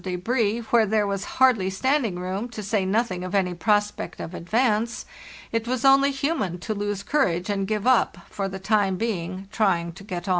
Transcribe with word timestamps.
débris, 0.01 0.63
where 0.71 0.87
there 0.87 1.05
was 1.05 1.23
hardly 1.37 1.69
standing 1.69 2.17
room, 2.17 2.49
to 2.49 2.63
say 2.63 2.83
nothing 2.83 3.23
of 3.23 3.35
any 3.35 3.53
prospect 3.53 4.19
of 4.19 4.33
advance, 4.33 5.05
it 5.51 5.67
was 5.67 5.85
only 5.85 6.09
human 6.09 6.57
to 6.57 6.73
lose 6.73 7.03
cour 7.03 7.27
age 7.27 7.51
and 7.51 7.67
give 7.67 7.85
up, 7.85 8.17
for 8.27 8.47
the 8.49 8.57
time 8.57 8.95
being, 8.95 9.47
trying 9.51 9.91
to 9.91 10.03
get 10.03 10.27
on. 10.27 10.29